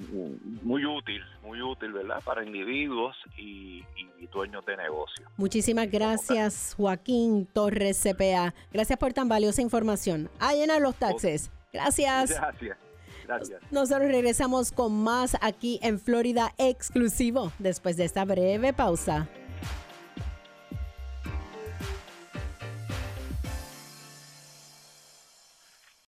[0.62, 2.22] muy útil, muy útil, ¿verdad?
[2.24, 3.84] Para individuos y,
[4.20, 5.28] y dueños de negocios.
[5.38, 8.54] Muchísimas gracias, Joaquín Torres, CPA.
[8.72, 10.30] Gracias por tan valiosa información.
[10.40, 11.52] A llenar los taxes.
[11.72, 12.30] Gracias.
[12.30, 12.78] Gracias,
[13.26, 13.62] gracias.
[13.72, 19.30] Nosotros regresamos con más aquí en Florida exclusivo después de esta breve pausa.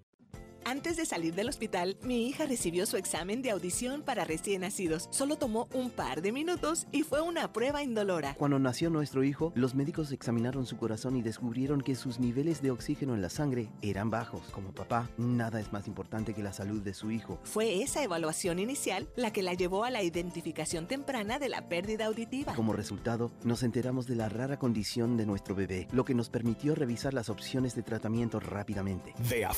[0.68, 5.08] Antes de salir del hospital, mi hija recibió su examen de audición para recién nacidos.
[5.12, 8.34] Solo tomó un par de minutos y fue una prueba indolora.
[8.34, 12.72] Cuando nació nuestro hijo, los médicos examinaron su corazón y descubrieron que sus niveles de
[12.72, 14.42] oxígeno en la sangre eran bajos.
[14.50, 17.40] Como papá, nada es más importante que la salud de su hijo.
[17.44, 22.08] Fue esa evaluación inicial la que la llevó a la identificación temprana de la pérdida
[22.08, 22.56] auditiva.
[22.56, 26.74] Como resultado, nos enteramos de la rara condición de nuestro bebé, lo que nos permitió
[26.74, 29.14] revisar las opciones de tratamiento rápidamente.
[29.30, 29.54] Ve a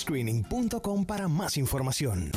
[0.00, 2.30] Screening.com para más información.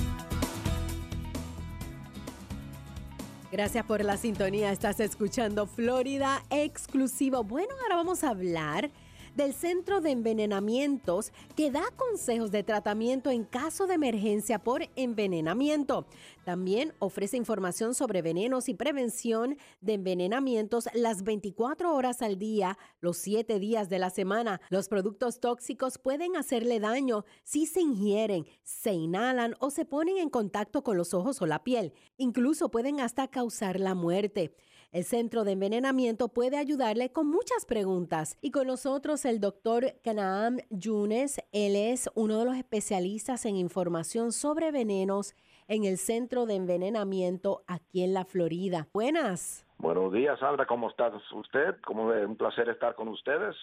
[3.53, 4.71] Gracias por la sintonía.
[4.71, 7.43] Estás escuchando Florida Exclusivo.
[7.43, 8.89] Bueno, ahora vamos a hablar
[9.35, 16.05] del Centro de Envenenamientos que da consejos de tratamiento en caso de emergencia por envenenamiento.
[16.43, 23.17] También ofrece información sobre venenos y prevención de envenenamientos las 24 horas al día, los
[23.17, 24.61] 7 días de la semana.
[24.69, 30.29] Los productos tóxicos pueden hacerle daño si se ingieren, se inhalan o se ponen en
[30.29, 31.93] contacto con los ojos o la piel.
[32.17, 34.53] Incluso pueden hasta causar la muerte.
[34.93, 38.37] El centro de envenenamiento puede ayudarle con muchas preguntas.
[38.41, 41.41] Y con nosotros el doctor Kanaam Yunes.
[41.51, 45.33] Él es uno de los especialistas en información sobre venenos
[45.67, 48.87] en el centro de envenenamiento aquí en la Florida.
[48.93, 49.65] Buenas.
[49.79, 50.67] Buenos días, Sandra.
[50.67, 51.75] ¿Cómo está usted?
[51.83, 53.55] Como es un placer estar con ustedes.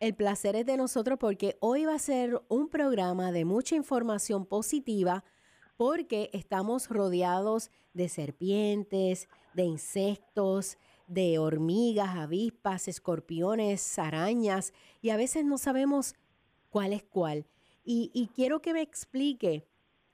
[0.00, 4.46] El placer es de nosotros porque hoy va a ser un programa de mucha información
[4.46, 5.22] positiva
[5.76, 10.78] porque estamos rodeados de serpientes, de insectos,
[11.08, 16.14] de hormigas, avispas, escorpiones, arañas, y a veces no sabemos
[16.70, 17.46] cuál es cuál.
[17.90, 19.64] Y, quiero que me explique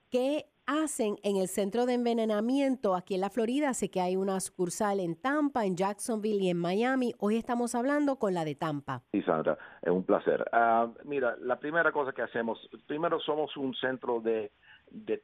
[0.09, 3.74] qué hacen en el centro de envenenamiento aquí en la Florida.
[3.74, 7.14] Sé que hay una sucursal en Tampa, en Jacksonville y en Miami.
[7.18, 9.03] Hoy estamos hablando con la de Tampa.
[9.11, 10.49] Sí, Sandra, es un placer.
[10.53, 14.53] Ah, mira, la primera cosa que hacemos, primero somos un centro de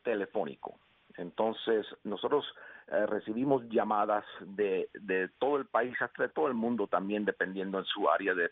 [0.03, 0.75] telefónico.
[1.17, 2.45] Entonces, nosotros
[2.89, 7.79] eh, recibimos llamadas de, de, todo el país, hasta de todo el mundo también, dependiendo
[7.79, 8.51] en su área de,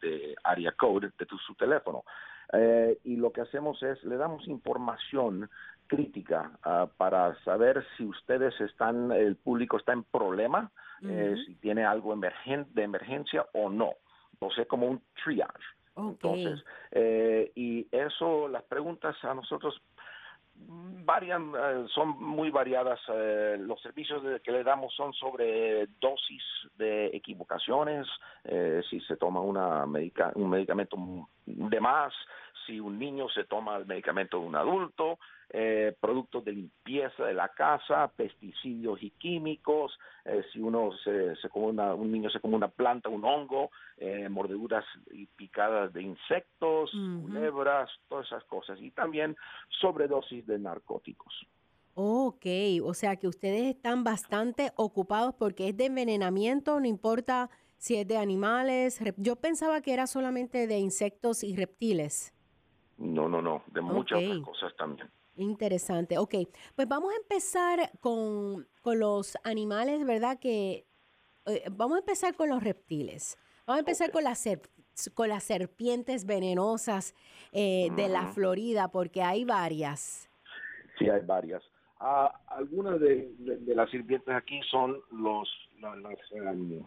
[0.00, 2.04] de área code de su teléfono.
[2.52, 5.50] Eh, y lo que hacemos es, le damos información
[5.86, 10.70] crítica ah, para saber si ustedes están, el público está en problema,
[11.02, 13.94] eh, si tiene algo emergen de emergencia o no.
[14.34, 15.52] Entonces, como un triage.
[15.96, 16.64] Entonces,
[17.54, 19.82] y eso, las preguntas a nosotros
[21.04, 23.00] varian, eh, son muy variadas.
[23.08, 26.42] Eh, los servicios que le damos son sobre dosis
[26.76, 28.06] de equivocaciones,
[28.44, 30.96] eh, si se toma una un medicamento
[31.46, 32.12] de más,
[32.66, 35.18] si un niño se toma el medicamento de un adulto,
[35.54, 39.92] eh, productos de limpieza de la casa, pesticidios y químicos,
[40.24, 43.70] eh, si uno se, se come una, un niño se come una planta, un hongo,
[43.98, 49.36] eh, mordeduras y picadas de insectos, culebras, todas esas cosas, y también
[49.68, 51.46] sobredosis de narcóticos.
[51.94, 52.46] Ok,
[52.82, 58.08] o sea que ustedes están bastante ocupados porque es de envenenamiento, no importa si es
[58.08, 59.00] de animales.
[59.18, 62.32] Yo pensaba que era solamente de insectos y reptiles.
[62.96, 65.10] No, no, no, de muchas otras cosas también.
[65.36, 66.18] Interesante.
[66.18, 66.34] Ok,
[66.76, 70.38] pues vamos a empezar con, los animales, ¿verdad?
[70.38, 70.84] Que
[71.46, 73.38] eh, vamos a empezar con los reptiles.
[73.66, 74.46] Vamos a empezar con, las
[75.14, 77.14] con las serpientes venenosas
[77.52, 80.28] eh, de la Florida, porque hay varias.
[80.98, 81.62] Sí, hay varias.
[81.98, 83.32] Ah, algunas de,
[83.66, 85.48] las serpientes aquí son los
[85.80, 85.96] las,
[86.54, 86.84] um,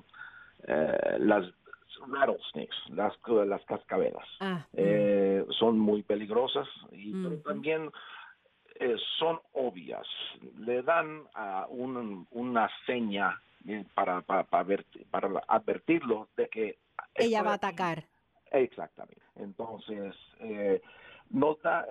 [0.68, 1.46] eh, las
[2.08, 3.14] rattlesnakes, las,
[3.48, 4.26] las cascabelas.
[4.40, 5.52] Ah, mm.
[5.54, 7.90] son muy peligrosas, y, pero también
[8.76, 10.08] eh, son obvias.
[10.60, 16.78] Le dan a una seña eh, para, para, para, advertirlo de que...
[17.16, 18.06] Ella va a atacar.
[18.52, 19.22] Exactamente.
[19.36, 20.82] Entonces, eh,
[21.30, 21.88] nota,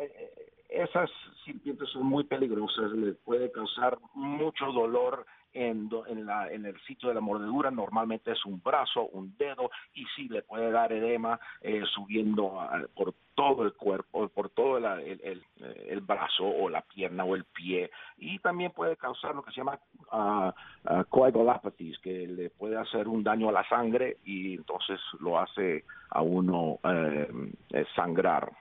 [0.68, 1.10] esas
[1.44, 7.08] serpientes son muy peligrosas, le puede causar mucho dolor en, en, la, en el sitio
[7.08, 11.38] de la mordedura normalmente es un brazo, un dedo y sí le puede dar edema
[11.62, 12.58] eh, subiendo
[12.94, 18.38] por todo el cuerpo, por todo el, brazo o la pierna o el pie y
[18.38, 19.78] también puede causar lo que se llama
[20.12, 25.84] uh, coagulopathies, que le puede hacer un daño a la sangre y entonces lo hace
[26.10, 28.52] a uno eh, sangrar.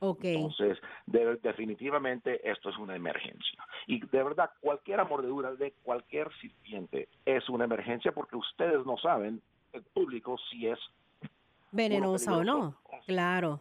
[0.00, 3.64] Entonces, definitivamente esto es una emergencia.
[3.86, 9.40] Y de verdad, cualquier mordedura de cualquier serpiente es una emergencia porque ustedes no saben,
[9.72, 10.78] el público, si es
[11.72, 12.76] venenosa o no.
[13.06, 13.60] Claro.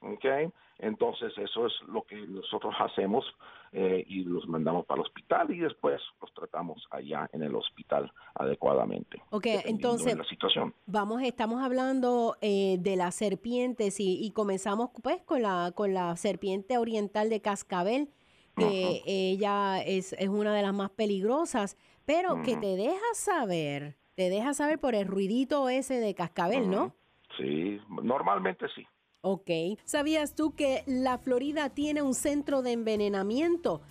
[0.00, 0.50] Okay.
[0.78, 3.24] Entonces eso es lo que nosotros hacemos
[3.72, 8.12] eh, y los mandamos para el hospital y después los tratamos allá en el hospital
[8.34, 9.22] adecuadamente.
[9.30, 10.74] Ok, entonces la situación.
[10.86, 16.16] vamos, estamos hablando eh, de las serpientes y, y comenzamos pues con la, con la
[16.16, 18.08] serpiente oriental de cascabel,
[18.56, 24.28] que ella es, es una de las más peligrosas, pero que te deja saber, te
[24.28, 26.92] deja saber por el ruidito ese de cascabel, ¿no?
[27.36, 28.84] Sí, normalmente sí.
[29.22, 29.50] Ok.
[29.84, 33.82] ¿Sabías tú que la Florida tiene un centro de envenenamiento?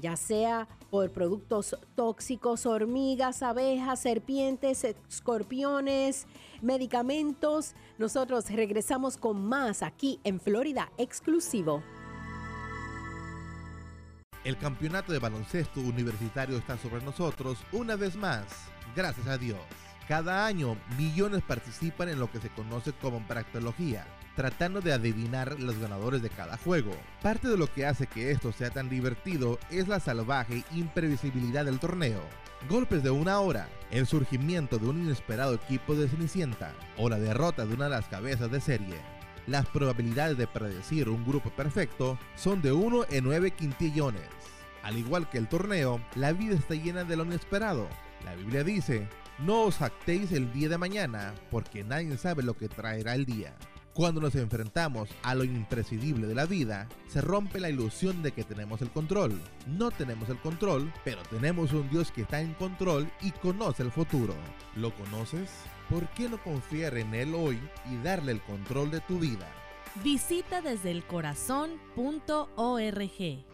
[0.00, 6.26] Ya sea por productos tóxicos, hormigas, abejas, serpientes, escorpiones,
[6.60, 7.74] medicamentos.
[7.98, 11.82] Nosotros regresamos con más aquí en Florida exclusivo.
[14.42, 18.44] El campeonato de baloncesto universitario está sobre nosotros una vez más,
[18.94, 19.58] gracias a Dios.
[20.06, 24.06] Cada año, millones participan en lo que se conoce como practología,
[24.36, 26.92] tratando de adivinar los ganadores de cada juego.
[27.22, 31.78] Parte de lo que hace que esto sea tan divertido es la salvaje imprevisibilidad del
[31.78, 32.20] torneo.
[32.68, 37.66] Golpes de una hora, el surgimiento de un inesperado equipo de Cenicienta o la derrota
[37.66, 38.96] de una de las cabezas de serie.
[39.46, 44.22] Las probabilidades de predecir un grupo perfecto son de 1 en 9 quintillones.
[44.82, 47.86] Al igual que el torneo, la vida está llena de lo inesperado.
[48.24, 49.06] La Biblia dice,
[49.38, 53.54] no os jactéis el día de mañana, porque nadie sabe lo que traerá el día.
[53.94, 58.42] Cuando nos enfrentamos a lo imprescindible de la vida, se rompe la ilusión de que
[58.42, 59.40] tenemos el control.
[59.68, 63.92] No tenemos el control, pero tenemos un Dios que está en control y conoce el
[63.92, 64.34] futuro.
[64.74, 65.48] ¿Lo conoces?
[65.88, 67.56] ¿Por qué no confiar en Él hoy
[67.88, 69.46] y darle el control de tu vida?
[70.02, 71.78] Visita desde el corazón.org.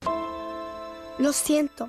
[1.18, 1.88] Lo siento.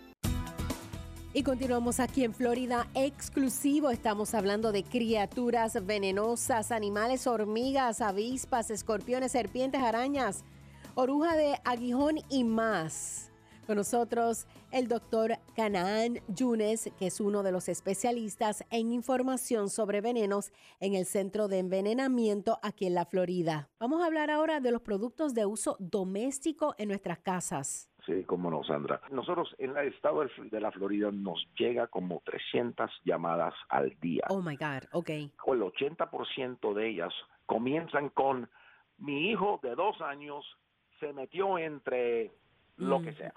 [1.33, 3.89] Y continuamos aquí en Florida exclusivo.
[3.89, 10.43] Estamos hablando de criaturas venenosas, animales, hormigas, avispas, escorpiones, serpientes, arañas,
[10.93, 13.31] oruja de aguijón y más.
[13.65, 20.01] Con nosotros el doctor Canaan Yunes, que es uno de los especialistas en información sobre
[20.01, 20.51] venenos
[20.81, 23.69] en el Centro de Envenenamiento aquí en la Florida.
[23.79, 27.90] Vamos a hablar ahora de los productos de uso doméstico en nuestras casas.
[28.05, 28.99] Sí, cómo no, Sandra.
[29.11, 34.23] Nosotros en el estado de la Florida nos llega como 300 llamadas al día.
[34.29, 35.09] Oh my God, ok.
[35.45, 37.13] O el 80% de ellas
[37.45, 38.49] comienzan con
[38.97, 40.45] mi hijo de dos años
[40.99, 42.31] se metió entre
[42.77, 43.03] lo Mm.
[43.03, 43.33] que sea.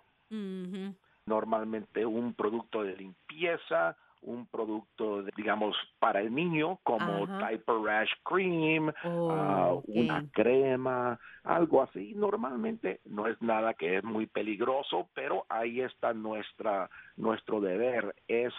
[1.27, 7.49] Normalmente un producto de limpieza, un producto, de, digamos, para el niño, como Ajá.
[7.49, 9.85] diaper rash cream, Oh, ok.
[9.89, 12.15] una crema, algo así.
[12.15, 18.53] Normalmente no es nada que es muy peligroso, pero ahí está nuestra nuestro deber es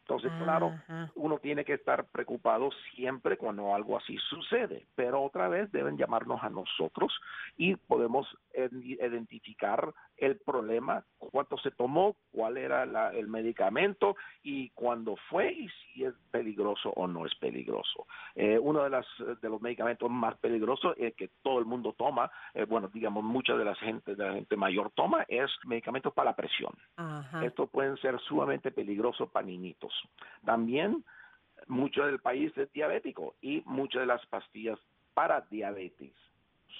[0.09, 0.73] Entonces, claro,
[1.17, 6.45] uno tiene que estar preocupado siempre cuando algo así sucede, pero otra vez deben llamarnos
[6.45, 7.13] a nosotros
[7.57, 15.17] y podemos identificar el problema, cuánto se tomó, cuál era la, el medicamento y cuándo
[15.29, 18.07] fue y si es peligroso o no es peligroso.
[18.35, 19.07] Eh, uno de, las,
[19.43, 23.57] de los medicamentos más peligrosos es que todo el mundo toma, eh, bueno, digamos, mucha
[23.57, 26.73] de la gente, de la gente mayor toma, es medicamentos para la presión.
[27.43, 29.96] Estos pueden ser sumamente peligrosos para niñitos.
[30.45, 31.05] También
[31.67, 34.79] mucho del país es diabético y muchas de las pastillas
[35.15, 36.13] para diabetes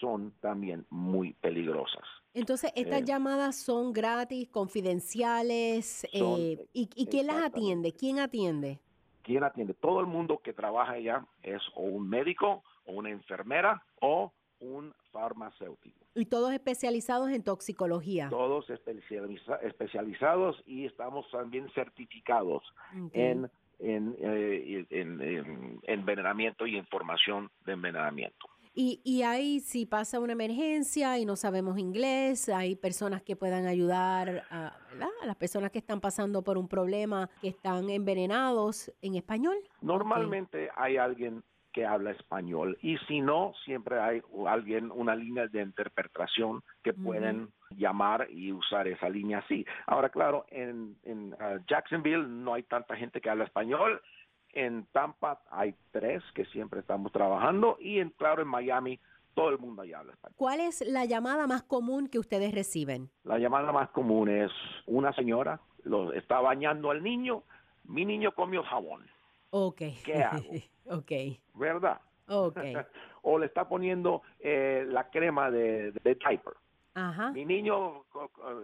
[0.01, 2.05] son también muy peligrosas.
[2.35, 6.07] Entonces, estas Eh, llamadas son gratis, confidenciales.
[6.13, 7.93] Son- eh, ¿y, y quién las atiende?
[7.93, 8.79] ¿Quién atiende?
[9.23, 9.75] ¿Quién atiende?
[9.75, 14.33] Todo el mundo que trabaja allá es o un médico o una enfermera o
[14.67, 16.05] un farmacéutico.
[16.15, 18.29] Y todos especializados en toxicología.
[18.31, 22.63] Todos especializa- especializados y estamos también certificados
[23.13, 28.47] en, en, eh, en- en envenenamiento y información de envenenamiento.
[28.79, 33.67] Y, y ahí, si pasa una emergencia y no sabemos inglés, hay personas que puedan
[33.67, 34.77] ayudar a
[35.25, 39.57] las personas que están pasando por un problema, que están envenenados en español.
[39.81, 41.43] Normalmente hay alguien
[41.77, 47.51] que habla español y si no, siempre hay alguien, una línea de interpretación que pueden
[47.77, 49.67] llamar y usar esa línea así.
[49.87, 54.01] Ahora, claro, en, en ah, Jacksonville no hay tanta gente que habla español.
[54.55, 58.99] En Tampa hay tres que siempre estamos trabajando y en claro en Miami
[59.35, 60.35] todo el mundo ya habla español.
[60.39, 63.11] ¿Cuál es la llamada más común que ustedes reciben?
[63.23, 64.51] La llamada más común es
[64.87, 67.43] una señora lo está bañando al niño,
[67.85, 69.07] mi niño comió jabón,
[69.51, 69.83] Ok.
[70.05, 70.43] ¿Qué hago?
[70.91, 71.13] ok.
[71.55, 72.01] ¿verdad?
[72.29, 72.57] Ok.
[73.23, 76.55] o le está poniendo eh, la crema de, de diaper.
[76.99, 77.31] Ajá.
[77.33, 78.05] Mi niño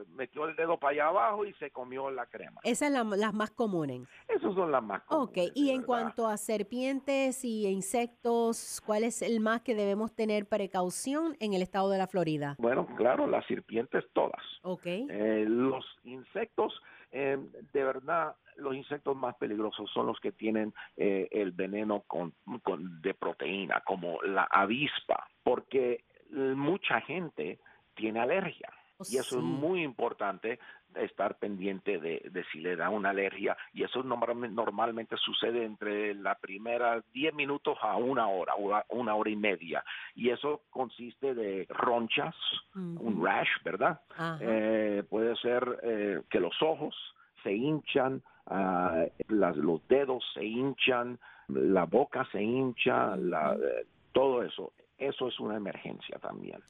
[0.09, 2.63] metió el dedo para allá abajo y se comió la crema.
[2.65, 4.09] Esas son la- las más comunes.
[4.27, 5.29] Esas son las más comunes.
[5.49, 10.47] Ok, y en cuanto a serpientes y insectos, ¿cuál es el más que debemos tener
[10.47, 12.57] precaución en el estado de la Florida?
[12.59, 14.41] Bueno, claro, las serpientes todas.
[14.63, 14.87] Ok.
[14.87, 16.73] Eh, los insectos,
[17.13, 17.39] eh,
[17.73, 22.33] de verdad, los insectos más peligrosos son los que tienen eh, el veneno con,
[22.63, 27.59] con- de proteína, como la avispa, porque mucha gente
[27.95, 28.71] tiene alergia.
[29.11, 30.59] Y eso es muy importante
[30.95, 36.35] estar pendiente de, de si le da una alergia y eso normalmente, sucede entre la
[36.35, 39.83] primera 10 minutos a una hora, una, una hora y media.
[40.15, 42.35] Y eso consiste de ronchas,
[42.75, 44.01] un rash, ¿verdad?
[44.41, 46.95] Eh, puede ser eh, que los ojos
[47.43, 54.43] se hinchan, ah, las- los dedos se hinchan, la boca se hincha, la- eh, todo
[54.43, 54.73] eso.
[54.99, 56.61] Eso es una emergencia también.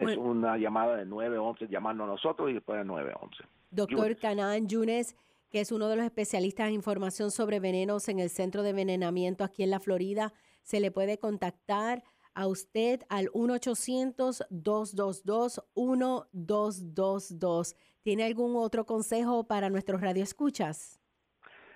[0.00, 0.22] Es Bueno.
[0.22, 3.44] una llamada de 911 llamando a nosotros y después de 911.
[3.70, 5.14] Doctor Canaan Yunes,
[5.50, 9.44] que es uno de los especialistas en información sobre venenos en el Centro de Envenenamiento
[9.44, 10.32] aquí en la Florida,
[10.62, 12.02] se le puede contactar
[12.34, 13.28] a usted al
[16.46, 17.74] 1-800-222-1222.
[18.02, 20.98] ¿Tiene algún otro consejo para nuestros radioescuchas?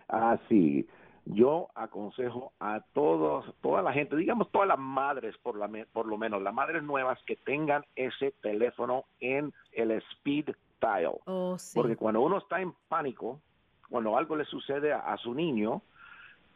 [0.09, 0.87] Así,
[1.27, 6.19] yo aconsejo a todos, toda la gente, digamos todas las madres por, la, por lo
[6.19, 10.51] menos, las madres nuevas que tengan ese teléfono en el speed
[10.81, 11.19] dial.
[11.25, 11.79] Oh, sí.
[11.79, 13.41] Porque cuando uno está en pánico,
[13.89, 15.81] cuando algo le sucede a, a su niño,